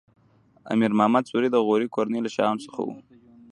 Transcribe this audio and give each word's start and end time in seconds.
امیر 0.73 0.91
محمد 0.97 1.23
سوري 1.31 1.49
د 1.51 1.57
غوري 1.65 1.87
کورنۍ 1.95 2.19
له 2.23 2.29
شاهانو 2.35 2.63
څخه 2.67 2.79
و. 2.83 2.87